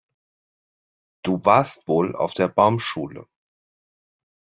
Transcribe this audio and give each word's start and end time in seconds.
Du 1.23 1.45
warst 1.45 1.87
wohl 1.87 2.15
auf 2.15 2.33
der 2.33 2.47
Baumschule. 2.47 3.27